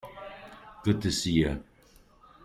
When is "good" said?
0.83-0.99